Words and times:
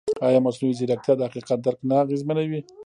ایا 0.27 0.39
مصنوعي 0.45 0.73
ځیرکتیا 0.79 1.13
د 1.17 1.21
حقیقت 1.27 1.59
درک 1.61 1.79
نه 1.89 1.95
اغېزمنوي؟ 2.03 2.61